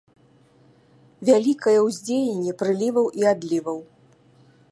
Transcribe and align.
Вялікае 1.29 1.75
ўздзеянне 1.83 2.51
прыліваў 2.63 3.05
і 3.21 3.31
адліваў. 3.35 3.77